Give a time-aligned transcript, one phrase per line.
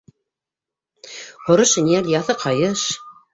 [1.49, 2.89] Һоро шинель, яҫы ҡайыш